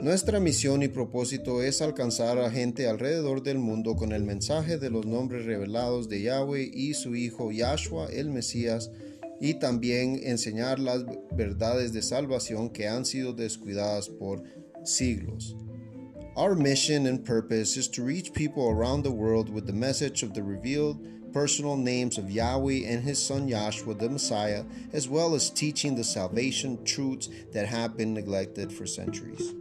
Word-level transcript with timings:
Nuestra 0.00 0.38
misión 0.38 0.84
y 0.84 0.88
propósito 0.88 1.60
es 1.60 1.82
alcanzar 1.82 2.38
a 2.38 2.52
gente 2.52 2.86
alrededor 2.86 3.42
del 3.42 3.58
mundo 3.58 3.96
con 3.96 4.12
el 4.12 4.22
mensaje 4.22 4.78
de 4.78 4.90
los 4.90 5.04
nombres 5.06 5.44
revelados 5.44 6.08
de 6.08 6.22
Yahweh 6.22 6.70
y 6.72 6.94
su 6.94 7.16
Hijo 7.16 7.50
Yahshua, 7.50 8.06
el 8.12 8.30
Mesías, 8.30 8.92
y 9.40 9.54
también 9.54 10.20
enseñar 10.22 10.78
las 10.78 11.04
verdades 11.32 11.92
de 11.92 12.02
salvación 12.02 12.70
que 12.70 12.86
han 12.86 13.04
sido 13.04 13.32
descuidadas 13.32 14.08
por 14.08 14.44
siglos. 14.84 15.56
Our 16.36 16.54
mission 16.54 17.08
and 17.08 17.24
purpose 17.24 17.76
is 17.76 17.90
to 17.90 18.04
reach 18.04 18.32
people 18.32 18.68
around 18.68 19.02
the 19.02 19.10
world 19.10 19.50
with 19.52 19.66
the 19.66 19.72
message 19.72 20.22
of 20.22 20.32
the 20.32 20.44
revealed 20.44 20.98
personal 21.32 21.76
names 21.76 22.18
of 22.18 22.30
Yahweh 22.30 22.86
and 22.86 23.02
his 23.02 23.18
son 23.18 23.48
Yahshua 23.48 23.98
the 23.98 24.08
Messiah, 24.08 24.64
as 24.92 25.08
well 25.08 25.34
as 25.34 25.50
teaching 25.50 25.96
the 25.96 26.04
salvation 26.04 26.84
truths 26.84 27.28
that 27.52 27.66
have 27.66 27.96
been 27.96 28.14
neglected 28.14 28.72
for 28.72 28.86
centuries. 28.86 29.54